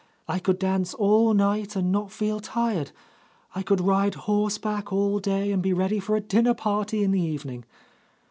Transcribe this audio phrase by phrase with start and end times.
[0.27, 2.89] I could dance all night and not feel tired.
[3.53, 7.21] I could ride horseback all day and be ready for a dinner party in the
[7.21, 7.65] evening.